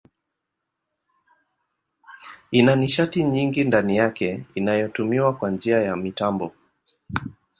[2.51, 6.51] Ina nishati nyingi ndani yake inayotumiwa kwa njia ya mitambo.